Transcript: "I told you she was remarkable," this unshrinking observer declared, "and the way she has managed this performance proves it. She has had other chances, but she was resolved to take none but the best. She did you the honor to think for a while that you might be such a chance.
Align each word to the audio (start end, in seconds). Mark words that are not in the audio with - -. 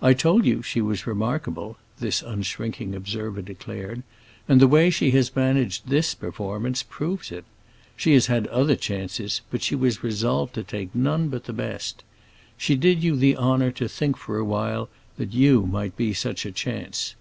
"I 0.00 0.14
told 0.14 0.44
you 0.46 0.62
she 0.62 0.80
was 0.80 1.04
remarkable," 1.04 1.76
this 1.98 2.22
unshrinking 2.22 2.94
observer 2.94 3.42
declared, 3.42 4.04
"and 4.46 4.60
the 4.60 4.68
way 4.68 4.88
she 4.88 5.10
has 5.18 5.34
managed 5.34 5.88
this 5.88 6.14
performance 6.14 6.84
proves 6.84 7.32
it. 7.32 7.44
She 7.96 8.12
has 8.14 8.26
had 8.26 8.46
other 8.46 8.76
chances, 8.76 9.40
but 9.50 9.60
she 9.60 9.74
was 9.74 10.04
resolved 10.04 10.54
to 10.54 10.62
take 10.62 10.94
none 10.94 11.26
but 11.26 11.46
the 11.46 11.52
best. 11.52 12.04
She 12.56 12.76
did 12.76 13.02
you 13.02 13.16
the 13.16 13.34
honor 13.34 13.72
to 13.72 13.88
think 13.88 14.16
for 14.16 14.38
a 14.38 14.44
while 14.44 14.88
that 15.16 15.32
you 15.32 15.66
might 15.66 15.96
be 15.96 16.14
such 16.14 16.46
a 16.46 16.52
chance. 16.52 17.16